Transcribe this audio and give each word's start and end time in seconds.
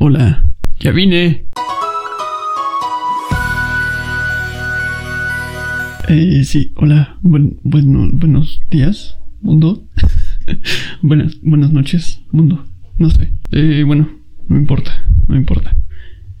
Hola, 0.00 0.48
ya 0.78 0.92
vine. 0.92 1.46
Eh, 6.08 6.44
sí, 6.44 6.70
hola, 6.76 7.18
buen, 7.20 7.58
bueno, 7.64 8.08
buenos 8.12 8.62
días, 8.70 9.18
mundo. 9.40 9.88
buenas, 11.02 11.40
buenas 11.42 11.72
noches, 11.72 12.20
mundo. 12.30 12.64
No 12.96 13.10
sé. 13.10 13.32
Eh, 13.50 13.82
bueno, 13.84 14.08
no 14.46 14.56
importa, 14.56 15.04
no 15.26 15.36
importa. 15.36 15.76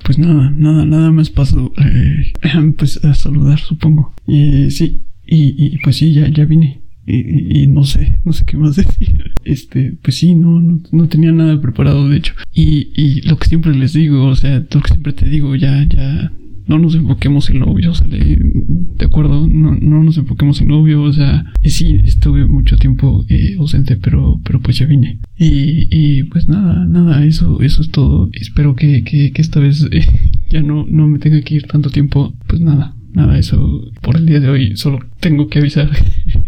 Pues 0.04 0.18
nada, 0.20 0.52
nada, 0.56 0.84
nada 0.84 1.10
más 1.10 1.28
paso, 1.28 1.72
eh, 1.78 2.32
pues 2.78 3.04
a 3.04 3.12
saludar, 3.14 3.58
supongo. 3.58 4.14
Eh, 4.28 4.68
sí, 4.70 5.02
y, 5.26 5.78
pues 5.78 5.96
sí, 5.96 6.12
ya, 6.12 6.28
ya 6.28 6.44
vine. 6.44 6.82
Y, 7.06 7.62
y, 7.62 7.66
no 7.66 7.82
sé, 7.82 8.20
no 8.24 8.32
sé 8.32 8.44
qué 8.46 8.56
más 8.56 8.76
decir. 8.76 9.17
Este, 9.48 9.96
pues 10.02 10.16
sí, 10.16 10.34
no, 10.34 10.60
no, 10.60 10.80
no, 10.92 11.08
tenía 11.08 11.32
nada 11.32 11.60
preparado, 11.60 12.08
de 12.08 12.18
hecho. 12.18 12.34
Y, 12.52 12.90
y 12.94 13.22
lo 13.22 13.38
que 13.38 13.48
siempre 13.48 13.74
les 13.74 13.94
digo, 13.94 14.26
o 14.26 14.36
sea, 14.36 14.58
lo 14.58 14.80
que 14.82 14.88
siempre 14.88 15.14
te 15.14 15.26
digo, 15.26 15.56
ya, 15.56 15.84
ya, 15.84 16.30
no 16.68 16.78
nos 16.78 16.94
enfoquemos 16.94 17.48
en 17.48 17.60
lo 17.60 17.94
¿sale? 17.94 18.38
De 18.38 19.06
acuerdo, 19.06 19.48
no, 19.48 19.74
no 19.74 20.04
nos 20.04 20.18
enfoquemos 20.18 20.60
en 20.60 20.68
lo 20.68 20.82
o 21.02 21.12
sea, 21.12 21.50
sí, 21.64 22.00
estuve 22.04 22.44
mucho 22.44 22.76
tiempo 22.76 23.24
eh, 23.28 23.56
ausente, 23.58 23.96
pero, 23.96 24.38
pero 24.44 24.60
pues 24.60 24.78
ya 24.78 24.86
vine. 24.86 25.18
Y, 25.38 25.88
y 25.90 26.24
pues 26.24 26.46
nada, 26.46 26.84
nada, 26.86 27.24
eso, 27.24 27.62
eso 27.62 27.80
es 27.80 27.90
todo. 27.90 28.28
Espero 28.34 28.76
que, 28.76 29.02
que, 29.02 29.32
que 29.32 29.42
esta 29.42 29.60
vez 29.60 29.88
eh, 29.90 30.04
ya 30.50 30.62
no, 30.62 30.84
no 30.88 31.08
me 31.08 31.18
tenga 31.18 31.40
que 31.40 31.54
ir 31.54 31.62
tanto 31.62 31.88
tiempo. 31.88 32.34
Pues 32.46 32.60
nada, 32.60 32.94
nada, 33.14 33.38
eso 33.38 33.90
por 34.02 34.16
el 34.16 34.26
día 34.26 34.40
de 34.40 34.50
hoy 34.50 34.76
solo 34.76 34.98
tengo 35.20 35.48
que 35.48 35.60
avisar 35.60 35.90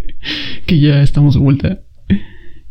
que 0.67 0.79
ya 0.79 1.03
estamos 1.03 1.35
de 1.35 1.41
vuelta. 1.41 1.81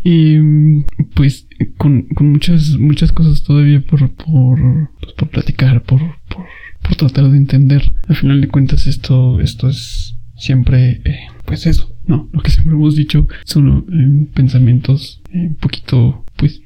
Y 0.03 0.84
pues 1.13 1.48
con, 1.77 2.03
con 2.03 2.31
muchas, 2.31 2.77
muchas 2.77 3.12
cosas 3.12 3.44
todavía 3.44 3.81
por, 3.81 4.09
por, 4.12 4.89
pues, 5.02 5.13
por 5.13 5.30
platicar, 5.30 5.84
por, 5.84 5.99
por, 6.30 6.45
por 6.81 6.95
tratar 6.95 7.30
de 7.30 7.38
entender. 7.38 7.91
Al 8.08 8.16
final 8.16 8.41
de 8.41 8.47
cuentas 8.47 8.88
esto, 8.88 9.39
esto 9.41 9.69
es 9.69 10.16
siempre, 10.39 11.02
eh, 11.03 11.19
pues 11.45 11.66
eso, 11.67 11.94
¿no? 12.08 12.30
Lo 12.31 12.41
que 12.41 12.52
siempre 12.52 12.73
hemos 12.73 12.95
dicho, 12.95 13.28
solo 13.44 13.86
eh, 13.91 14.28
pensamientos 14.33 15.22
eh, 15.31 15.47
un 15.47 15.56
poquito, 15.56 16.23
pues, 16.38 16.61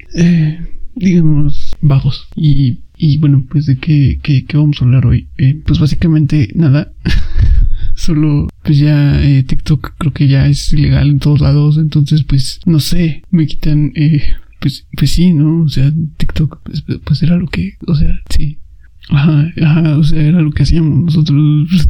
digamos, 0.95 1.75
vagos. 1.81 2.27
Y, 2.35 2.81
y 2.97 3.17
bueno, 3.17 3.45
pues 3.49 3.65
de 3.65 3.77
qué, 3.77 4.19
qué, 4.21 4.45
qué 4.45 4.57
vamos 4.57 4.81
a 4.81 4.85
hablar 4.85 5.05
hoy. 5.05 5.27
pues 5.65 5.79
básicamente 5.79 6.49
nada. 6.55 6.93
Solo, 8.03 8.49
pues 8.63 8.79
ya 8.79 9.23
eh, 9.23 9.43
TikTok 9.43 9.93
creo 9.97 10.11
que 10.11 10.27
ya 10.27 10.47
es 10.47 10.73
ilegal 10.73 11.09
en 11.09 11.19
todos 11.19 11.39
lados. 11.39 11.77
Entonces, 11.77 12.23
pues, 12.23 12.59
no 12.65 12.81
sé, 12.81 13.23
me 13.31 13.47
quitan, 13.47 13.93
eh, 13.95 14.21
pues, 14.59 14.85
pues 14.97 15.11
sí, 15.11 15.31
¿no? 15.31 15.63
O 15.63 15.69
sea, 15.69 15.89
TikTok, 16.17 16.63
pues, 16.63 16.83
pues 17.05 17.23
era 17.23 17.37
lo 17.37 17.47
que, 17.47 17.77
o 17.87 17.95
sea, 17.95 18.19
sí. 18.29 18.57
Ajá, 19.09 19.53
ajá, 19.61 19.97
o 19.97 20.03
sea, 20.03 20.21
era 20.21 20.41
lo 20.41 20.51
que 20.51 20.63
hacíamos 20.63 21.05
nosotros. 21.05 21.89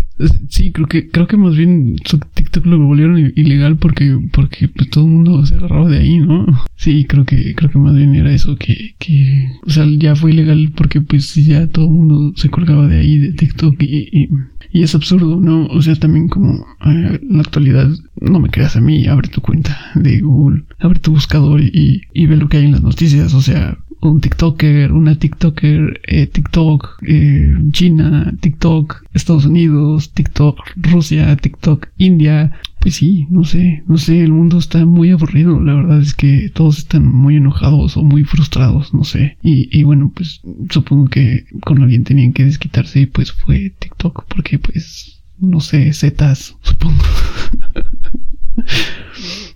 Sí, 0.50 0.72
creo 0.72 0.88
que, 0.88 1.10
creo 1.10 1.28
que 1.28 1.38
más 1.38 1.56
bien 1.56 1.96
TikTok 2.36 2.66
lo 2.68 2.80
volvieron 2.80 3.34
ilegal 3.36 3.78
porque, 3.78 4.18
porque 4.32 4.68
pues 4.68 4.90
todo 4.92 5.06
el 5.06 5.12
mundo 5.12 5.46
se 5.46 5.56
agarraba 5.56 5.90
de 5.90 5.98
ahí, 5.98 6.20
¿no? 6.20 6.46
Sí, 6.76 7.06
creo 7.06 7.26
que, 7.26 7.56
creo 7.56 7.72
que 7.72 7.80
más 7.80 7.96
bien 7.96 8.16
era 8.16 8.32
eso 8.32 8.56
que, 8.56 8.96
que, 9.00 9.50
o 9.66 9.70
sea, 9.70 9.86
ya 9.98 10.16
fue 10.16 10.32
ilegal 10.32 10.72
porque 10.76 11.02
pues 11.02 11.34
ya 11.36 11.68
todo 11.68 11.86
el 11.86 11.92
mundo 11.92 12.34
se 12.36 12.50
colgaba 12.50 12.88
de 12.88 13.00
ahí, 13.00 13.18
de 13.18 13.34
TikTok 13.34 13.82
y, 13.82 14.10
y 14.12 14.30
y 14.74 14.82
es 14.82 14.96
absurdo, 14.96 15.40
¿no? 15.40 15.68
O 15.68 15.84
sea, 15.84 15.96
también 15.96 16.28
como 16.28 16.66
eh, 16.84 17.20
en 17.22 17.38
la 17.38 17.42
actualidad, 17.42 17.90
no 18.20 18.40
me 18.40 18.50
creas 18.50 18.76
a 18.76 18.82
mí, 18.82 19.06
abre 19.06 19.30
tu 19.30 19.40
cuenta 19.40 19.78
de 19.94 20.20
Google, 20.20 20.64
abre 20.80 21.00
tu 21.00 21.12
buscador 21.12 21.62
y, 21.62 22.02
y 22.12 22.26
ve 22.26 22.36
lo 22.36 22.50
que 22.50 22.58
hay 22.58 22.66
en 22.66 22.72
las 22.72 22.82
noticias. 22.82 23.36
O 23.36 23.42
sea, 23.42 23.78
un 24.08 24.22
TikToker, 24.22 24.92
una 24.92 25.16
TikToker, 25.16 26.02
eh, 26.08 26.28
TikTok, 26.28 27.00
eh, 27.08 27.56
China, 27.72 28.34
TikTok, 28.40 29.04
Estados 29.14 29.46
Unidos, 29.46 30.12
TikTok, 30.14 30.60
Rusia, 30.76 31.36
TikTok, 31.36 31.88
India. 31.98 32.52
Pues 32.80 32.96
sí, 32.96 33.28
no 33.30 33.46
sé, 33.46 33.84
no 33.88 33.98
sé, 33.98 34.22
el 34.22 34.34
mundo 34.34 34.58
está 34.58 34.86
muy 34.86 35.12
aburrido. 35.12 35.60
La 35.62 35.74
verdad 35.74 36.02
es 36.02 36.14
que 36.14 36.52
todos 36.54 36.80
están 36.80 37.08
muy 37.08 37.38
enojados 37.38 37.96
o 37.96 38.04
muy 38.04 38.26
frustrados, 38.26 38.94
no 38.94 39.06
sé. 39.06 39.38
Y, 39.42 39.70
y 39.72 39.84
bueno, 39.84 40.12
pues 40.14 40.42
supongo 40.70 41.08
que 41.08 41.46
con 41.62 41.82
alguien 41.82 42.04
tenían 42.04 42.34
que 42.34 42.44
desquitarse 42.44 43.02
y 43.02 43.06
pues 43.06 43.32
fue 43.32 43.74
TikTok 43.80 44.26
porque 44.28 44.60
pues, 44.60 45.24
no 45.40 45.62
sé, 45.62 45.94
zetas, 45.94 46.58
supongo. 46.62 47.04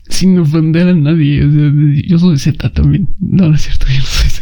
Sin 0.10 0.38
ofender 0.40 0.88
a 0.88 0.94
nadie. 0.94 1.46
O 1.46 1.52
sea, 1.52 1.72
yo 2.08 2.20
soy 2.20 2.38
Z 2.38 2.70
también. 2.74 3.10
No, 3.20 3.50
no 3.50 3.56
es 3.56 3.64
cierto, 3.64 3.88
yo 3.88 4.00
no 4.00 4.06
soy 4.06 4.30
Z. 4.30 4.37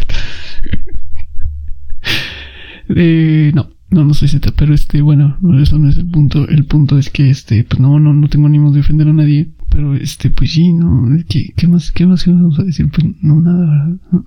eh, 2.96 3.52
no, 3.54 3.70
no, 3.92 4.04
no 4.04 4.14
soy 4.14 4.28
Z, 4.28 4.52
pero 4.58 4.74
este, 4.74 5.02
bueno, 5.02 5.38
eso 5.62 5.78
no 5.78 5.90
es 5.90 5.98
el 5.98 6.08
punto. 6.08 6.48
El 6.48 6.66
punto 6.66 6.98
es 6.98 7.10
que 7.10 7.30
este, 7.30 7.64
pues 7.64 7.80
no, 7.80 8.00
no, 8.00 8.14
no 8.14 8.28
tengo 8.30 8.48
ánimo 8.48 8.72
de 8.72 8.80
ofender 8.80 9.08
a 9.08 9.14
nadie. 9.14 9.52
Pero 9.70 9.96
este, 9.96 10.30
pues 10.30 10.54
sí, 10.54 10.72
no, 10.74 11.08
¿qué, 11.28 11.52
qué 11.56 11.68
más, 11.68 11.92
qué 11.92 12.06
más 12.06 12.26
vamos 12.26 12.58
a 12.60 12.64
decir? 12.64 12.90
Pues 12.90 13.08
no, 13.22 13.42
nada, 13.42 13.66
¿verdad? 13.66 13.98
No. 14.12 14.26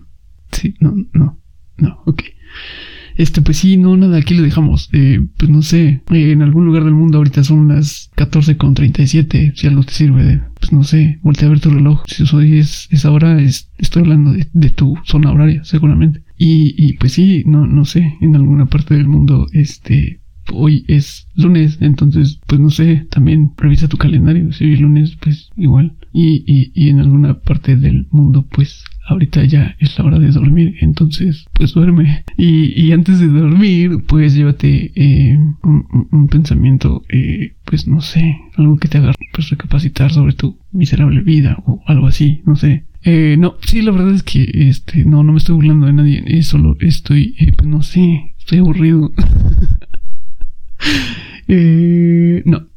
Sí, 0.52 0.74
no, 0.80 0.94
no, 1.12 1.38
no, 1.78 2.02
ok. 2.04 2.22
Este, 3.16 3.42
pues 3.42 3.56
sí, 3.56 3.76
no, 3.76 3.96
nada, 3.96 4.16
aquí 4.18 4.34
lo 4.34 4.42
dejamos. 4.42 4.88
Eh, 4.92 5.20
pues 5.36 5.50
no 5.50 5.62
sé, 5.62 6.02
eh, 6.10 6.32
en 6.32 6.42
algún 6.42 6.66
lugar 6.66 6.84
del 6.84 6.94
mundo 6.94 7.18
ahorita 7.18 7.42
son 7.42 7.68
las 7.68 8.10
14.37, 8.16 9.54
si 9.56 9.66
algo 9.66 9.82
te 9.82 9.92
sirve 9.92 10.22
de, 10.22 10.40
pues 10.60 10.72
no 10.72 10.84
sé, 10.84 11.18
voltea 11.22 11.48
a 11.48 11.50
ver 11.50 11.60
tu 11.60 11.70
reloj. 11.70 12.02
Si 12.06 12.24
hoy 12.34 12.58
es, 12.58 12.86
es 12.90 13.04
ahora, 13.04 13.40
es, 13.40 13.70
estoy 13.78 14.02
hablando 14.02 14.32
de, 14.32 14.46
de, 14.52 14.70
tu 14.70 14.96
zona 15.04 15.32
horaria, 15.32 15.64
seguramente. 15.64 16.22
Y, 16.38 16.74
y 16.76 16.94
pues 16.94 17.12
sí, 17.12 17.42
no, 17.46 17.66
no 17.66 17.84
sé, 17.84 18.14
en 18.20 18.36
alguna 18.36 18.66
parte 18.66 18.94
del 18.94 19.08
mundo, 19.08 19.46
este, 19.52 20.20
hoy 20.52 20.84
es 20.88 21.26
lunes, 21.34 21.78
entonces, 21.80 22.40
pues 22.46 22.60
no 22.60 22.70
sé, 22.70 23.06
también 23.10 23.52
revisa 23.56 23.88
tu 23.88 23.96
calendario. 23.96 24.52
Si 24.52 24.64
hoy 24.64 24.74
es 24.74 24.80
lunes, 24.80 25.16
pues 25.20 25.50
igual. 25.56 25.96
Y, 26.12 26.44
y, 26.46 26.72
y 26.74 26.88
en 26.90 27.00
alguna 27.00 27.40
parte 27.40 27.76
del 27.76 28.06
mundo, 28.10 28.46
pues 28.50 28.84
ahorita 29.08 29.44
ya 29.44 29.76
es 29.78 29.98
la 29.98 30.04
hora 30.04 30.18
de 30.18 30.30
dormir, 30.30 30.76
entonces 30.80 31.46
pues 31.54 31.72
duerme. 31.74 32.24
Y, 32.36 32.80
y 32.80 32.92
antes 32.92 33.20
de 33.20 33.28
dormir, 33.28 34.04
pues 34.06 34.34
llévate 34.34 34.92
eh, 34.94 35.38
un, 35.62 36.08
un, 36.10 36.28
pensamiento, 36.28 37.02
eh, 37.08 37.56
pues 37.64 37.88
no 37.88 38.00
sé, 38.00 38.36
algo 38.56 38.76
que 38.76 38.88
te 38.88 38.98
haga 38.98 39.12
pues 39.32 39.50
recapacitar 39.50 40.12
sobre 40.12 40.34
tu 40.34 40.58
miserable 40.72 41.22
vida 41.22 41.62
o 41.66 41.82
algo 41.86 42.06
así, 42.06 42.42
no 42.46 42.56
sé. 42.56 42.84
Eh, 43.10 43.38
no, 43.38 43.56
sí, 43.66 43.80
la 43.80 43.90
verdad 43.90 44.14
es 44.14 44.22
que 44.22 44.50
este, 44.52 45.02
no, 45.06 45.22
no 45.22 45.32
me 45.32 45.38
estoy 45.38 45.54
burlando 45.54 45.86
de 45.86 45.94
nadie, 45.94 46.22
eh, 46.26 46.42
solo 46.42 46.76
estoy, 46.78 47.34
eh, 47.38 47.52
pues 47.56 47.66
no 47.66 47.82
sé, 47.82 48.34
estoy 48.38 48.58
aburrido. 48.58 49.10
eh, 51.48 52.42
no, 52.44 52.68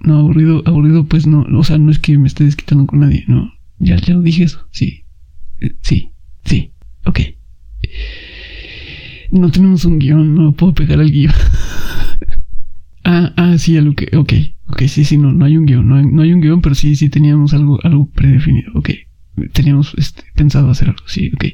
no, 0.00 0.20
aburrido, 0.20 0.62
aburrido, 0.64 1.04
pues 1.04 1.26
no, 1.26 1.42
o 1.42 1.64
sea, 1.64 1.76
no 1.76 1.90
es 1.90 1.98
que 1.98 2.16
me 2.16 2.28
esté 2.28 2.44
desquitando 2.44 2.86
con 2.86 3.00
nadie, 3.00 3.24
no, 3.28 3.52
ya, 3.78 3.96
ya 3.96 4.14
lo 4.14 4.22
dije 4.22 4.44
eso, 4.44 4.66
sí, 4.70 5.04
Sí, 5.82 6.12
sí, 6.46 6.72
ok. 7.04 7.20
No 9.32 9.50
tenemos 9.50 9.84
un 9.84 9.98
guion, 9.98 10.34
no 10.34 10.52
puedo 10.52 10.72
pegar 10.72 10.98
el 10.98 11.12
guion. 11.12 11.34
ah, 13.04 13.34
ah, 13.36 13.58
sí, 13.58 13.76
algo 13.76 13.94
que, 13.94 14.16
ok, 14.16 14.32
ok, 14.68 14.82
sí, 14.84 15.04
sí, 15.04 15.18
no, 15.18 15.30
no 15.30 15.44
hay 15.44 15.58
un 15.58 15.66
guion, 15.66 15.86
no 15.86 15.96
hay, 15.96 16.06
no 16.06 16.22
hay 16.22 16.32
un 16.32 16.40
guion, 16.40 16.62
pero 16.62 16.74
sí, 16.74 16.96
sí 16.96 17.10
teníamos 17.10 17.52
algo, 17.52 17.78
algo 17.84 18.08
predefinido, 18.08 18.72
ok. 18.76 18.88
Teníamos 19.52 19.94
este, 19.96 20.22
pensado 20.34 20.70
hacer 20.70 20.88
algo, 20.88 21.02
sí, 21.06 21.30
ok. 21.34 21.44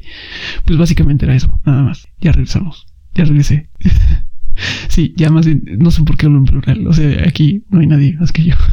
Pues 0.66 0.78
básicamente 0.78 1.24
era 1.24 1.34
eso, 1.34 1.60
nada 1.64 1.82
más. 1.82 2.08
Ya 2.20 2.32
regresamos, 2.32 2.86
ya 3.14 3.24
regresé. 3.24 3.70
sí, 4.88 5.14
ya 5.16 5.30
más, 5.30 5.46
no 5.46 5.90
sé 5.90 6.02
por 6.02 6.16
qué 6.16 6.26
hablo 6.26 6.38
en 6.38 6.44
plural, 6.44 6.86
o 6.86 6.92
sea, 6.92 7.26
aquí 7.26 7.64
no 7.70 7.80
hay 7.80 7.86
nadie 7.86 8.16
más 8.18 8.32
que 8.32 8.44
yo. 8.44 8.54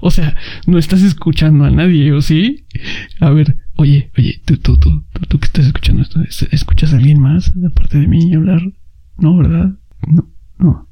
O 0.00 0.10
sea, 0.10 0.36
no 0.66 0.78
estás 0.78 1.02
escuchando 1.02 1.64
a 1.64 1.70
nadie, 1.70 2.12
¿o 2.12 2.20
sí? 2.20 2.66
A 3.20 3.30
ver, 3.30 3.56
oye, 3.74 4.10
oye, 4.18 4.42
tú, 4.44 4.58
tú, 4.58 4.76
tú, 4.76 5.02
tú, 5.28 5.38
que 5.38 5.46
estás 5.46 5.66
escuchando 5.66 6.02
esto, 6.02 6.20
¿escuchas 6.50 6.92
a 6.92 6.96
alguien 6.98 7.20
más 7.20 7.52
aparte 7.66 7.98
de 7.98 8.06
mí 8.06 8.34
hablar? 8.34 8.60
No, 9.16 9.36
¿verdad? 9.36 9.72
No, 10.06 10.28
no, 10.58 10.88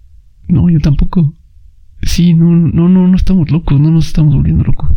no, 0.48 0.70
yo 0.70 0.80
tampoco. 0.80 1.34
Sí, 2.02 2.34
no, 2.34 2.50
no, 2.50 2.88
no, 2.88 3.06
no 3.06 3.16
estamos 3.16 3.50
locos, 3.50 3.78
no 3.78 3.90
nos 3.90 4.06
estamos 4.06 4.34
volviendo 4.34 4.64
locos. 4.64 4.90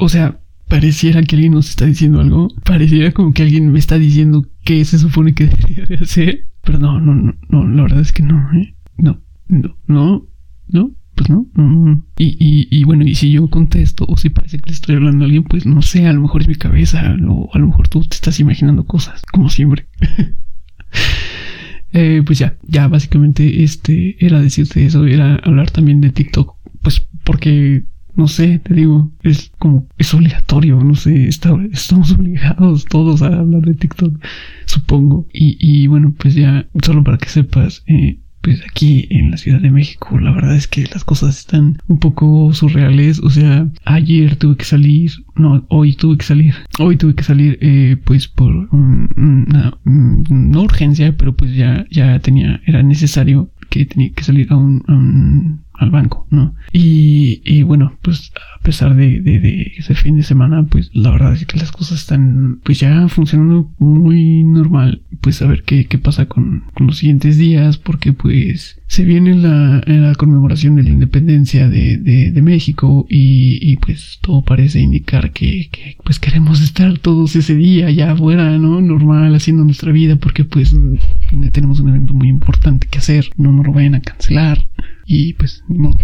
O 0.00 0.08
sea, 0.08 0.40
pareciera 0.68 1.22
que 1.22 1.36
alguien 1.36 1.52
nos 1.52 1.68
está 1.68 1.84
diciendo 1.84 2.20
algo, 2.20 2.48
pareciera 2.64 3.12
como 3.12 3.32
que 3.32 3.42
alguien 3.42 3.70
me 3.72 3.78
está 3.78 3.98
diciendo 3.98 4.46
qué 4.64 4.84
se 4.84 4.98
supone 4.98 5.34
que 5.34 5.46
debería 5.48 5.84
de 5.84 5.96
hacer, 5.96 6.48
pero 6.62 6.78
no, 6.78 7.00
no, 7.00 7.14
no, 7.14 7.34
no, 7.48 7.68
la 7.68 7.82
verdad 7.82 8.00
es 8.00 8.12
que 8.12 8.22
no, 8.22 8.38
¿eh? 8.54 8.74
No, 8.96 9.20
no, 9.48 9.76
no, 9.86 10.26
no, 10.68 10.90
pues 11.16 11.28
no. 11.28 11.46
Y, 12.16 12.36
y, 12.38 12.68
y, 12.70 12.84
bueno, 12.84 13.04
y 13.04 13.14
si 13.14 13.32
yo 13.32 13.48
contesto 13.48 14.04
o 14.08 14.16
si 14.16 14.30
parece 14.30 14.58
que 14.58 14.70
le 14.70 14.74
estoy 14.74 14.94
hablando 14.94 15.24
a 15.24 15.26
alguien, 15.26 15.42
pues 15.44 15.66
no 15.66 15.82
sé, 15.82 16.06
a 16.06 16.12
lo 16.12 16.20
mejor 16.20 16.42
es 16.42 16.48
mi 16.48 16.54
cabeza 16.54 17.16
o 17.28 17.50
a 17.52 17.58
lo 17.58 17.66
mejor 17.66 17.88
tú 17.88 18.02
te 18.02 18.14
estás 18.14 18.38
imaginando 18.40 18.84
cosas, 18.84 19.22
como 19.32 19.48
siempre. 19.48 19.86
eh, 21.92 22.22
pues 22.24 22.38
ya, 22.38 22.56
ya 22.62 22.86
básicamente 22.88 23.64
este 23.64 24.24
era 24.24 24.40
decirte 24.40 24.86
eso, 24.86 25.04
era 25.04 25.34
hablar 25.36 25.70
también 25.70 26.00
de 26.00 26.10
TikTok, 26.10 26.54
pues 26.82 27.06
porque 27.24 27.84
no 28.20 28.28
sé, 28.28 28.58
te 28.58 28.74
digo, 28.74 29.10
es 29.22 29.50
como, 29.58 29.88
es 29.96 30.12
obligatorio, 30.12 30.84
no 30.84 30.94
sé, 30.94 31.26
estamos 31.26 32.12
obligados 32.18 32.84
todos 32.84 33.22
a 33.22 33.28
hablar 33.28 33.62
de 33.62 33.72
TikTok, 33.72 34.22
supongo. 34.66 35.26
Y, 35.32 35.56
y 35.58 35.86
bueno, 35.86 36.14
pues 36.18 36.34
ya, 36.34 36.66
solo 36.82 37.02
para 37.02 37.16
que 37.16 37.30
sepas, 37.30 37.82
eh, 37.86 38.18
pues 38.42 38.62
aquí 38.70 39.06
en 39.08 39.30
la 39.30 39.38
Ciudad 39.38 39.60
de 39.60 39.70
México 39.70 40.18
la 40.18 40.32
verdad 40.32 40.56
es 40.56 40.66
que 40.66 40.86
las 40.94 41.04
cosas 41.04 41.38
están 41.38 41.76
un 41.88 41.98
poco 41.98 42.54
surreales 42.54 43.20
o 43.20 43.28
sea 43.28 43.68
ayer 43.84 44.36
tuve 44.36 44.56
que 44.56 44.64
salir 44.64 45.10
no 45.36 45.66
hoy 45.68 45.94
tuve 45.94 46.16
que 46.16 46.24
salir 46.24 46.54
hoy 46.78 46.96
tuve 46.96 47.14
que 47.14 47.22
salir 47.22 47.58
eh, 47.60 47.98
pues 48.02 48.28
por 48.28 48.50
una, 48.72 49.76
urgencia 50.58 51.14
pero 51.18 51.36
pues 51.36 51.54
ya 51.54 51.84
ya 51.90 52.18
tenía 52.20 52.62
era 52.64 52.82
necesario 52.82 53.50
que 53.68 53.84
tenía 53.84 54.10
que 54.14 54.24
salir 54.24 54.50
a 54.50 54.56
un 54.56 55.60
al 55.80 55.90
banco, 55.90 56.26
¿no? 56.30 56.54
Y, 56.72 57.40
y 57.44 57.62
bueno, 57.62 57.96
pues 58.02 58.32
a 58.54 58.58
pesar 58.70 58.94
de, 58.94 59.72
ese 59.78 59.96
fin 59.96 60.16
de 60.16 60.22
semana, 60.22 60.64
pues 60.64 60.92
la 60.94 61.10
verdad 61.10 61.34
es 61.34 61.44
que 61.44 61.58
las 61.58 61.72
cosas 61.72 61.98
están 61.98 62.60
pues 62.62 62.78
ya 62.78 63.08
funcionando 63.08 63.68
muy 63.80 64.44
normal. 64.44 65.02
Pues 65.20 65.42
a 65.42 65.48
ver 65.48 65.64
qué, 65.64 65.86
qué 65.86 65.98
pasa 65.98 66.26
con, 66.26 66.62
los 66.78 66.98
siguientes 66.98 67.36
días, 67.36 67.78
porque 67.78 68.12
pues 68.12 68.80
se 68.86 69.02
viene 69.02 69.34
la, 69.34 69.82
la 69.86 70.14
conmemoración 70.14 70.76
de 70.76 70.84
la 70.84 70.90
independencia 70.90 71.68
de, 71.68 71.96
de, 71.98 72.42
México 72.42 73.06
y, 73.08 73.76
pues 73.78 74.20
todo 74.22 74.44
parece 74.44 74.78
indicar 74.78 75.32
que, 75.32 75.68
pues 76.04 76.20
queremos 76.20 76.62
estar 76.62 76.96
todos 76.98 77.34
ese 77.34 77.56
día 77.56 77.90
ya 77.90 78.12
afuera, 78.12 78.56
¿no? 78.56 78.80
Normal, 78.80 79.34
haciendo 79.34 79.64
nuestra 79.64 79.90
vida, 79.90 80.14
porque 80.14 80.44
pues 80.44 80.76
tenemos 81.50 81.80
un 81.80 81.88
evento 81.88 82.14
muy 82.14 82.28
importante 82.28 82.86
que 82.88 82.98
hacer, 82.98 83.30
no 83.36 83.50
nos 83.52 83.66
lo 83.66 83.72
vayan 83.72 83.96
a 83.96 84.00
cancelar. 84.00 84.68
Y 85.06 85.32
pues, 85.32 85.64
no, 85.66 85.98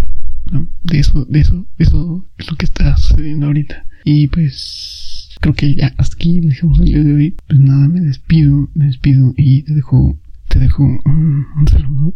no, 0.51 0.69
de 0.85 0.99
eso, 0.99 1.25
de 1.25 1.41
eso, 1.41 1.67
eso 1.79 2.25
es 2.39 2.51
lo 2.51 2.57
que 2.57 2.67
está 2.67 2.97
sucediendo 2.97 3.47
ahorita. 3.47 3.87
Y 4.05 4.29
pues, 4.29 5.31
creo 5.41 5.55
que 5.55 5.75
ya 5.75 5.93
hasta 5.99 6.15
aquí 6.15 6.41
dejamos 6.41 6.79
el 6.79 6.85
día 6.85 7.03
de 7.03 7.15
hoy. 7.15 7.37
Pues 7.47 7.59
nada, 7.59 7.89
me 7.89 8.01
despido, 8.01 8.69
me 8.75 8.87
despido 8.87 9.35
y 9.37 9.63
te 9.63 9.75
dejo, 9.75 10.19
te 10.49 10.59
dejo 10.61 10.85
un, 10.85 11.47
un 11.59 11.69
saludo. 11.69 12.15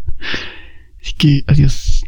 Así 1.00 1.14
que 1.18 1.44
adiós. 1.46 1.99